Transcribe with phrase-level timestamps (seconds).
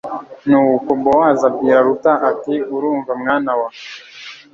[0.49, 3.67] nuko bowozi abwira ruta, ati urumva, mwana wa